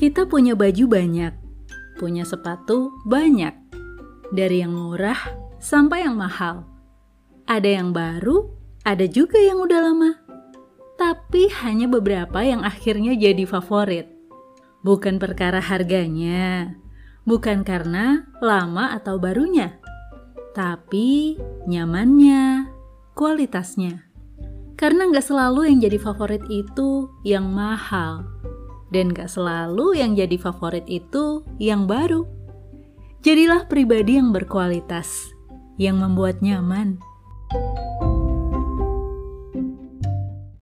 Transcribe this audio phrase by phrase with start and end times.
[0.00, 1.36] Kita punya baju banyak,
[2.00, 3.52] punya sepatu banyak,
[4.32, 5.20] dari yang murah
[5.60, 6.64] sampai yang mahal.
[7.44, 8.48] Ada yang baru,
[8.80, 10.16] ada juga yang udah lama.
[10.96, 14.08] Tapi hanya beberapa yang akhirnya jadi favorit.
[14.80, 16.80] Bukan perkara harganya,
[17.28, 19.76] bukan karena lama atau barunya,
[20.56, 21.36] tapi
[21.68, 22.72] nyamannya,
[23.12, 24.08] kualitasnya.
[24.80, 28.24] Karena nggak selalu yang jadi favorit itu yang mahal,
[28.90, 32.26] dan nggak selalu yang jadi favorit itu yang baru.
[33.22, 35.30] Jadilah pribadi yang berkualitas,
[35.78, 36.98] yang membuat nyaman.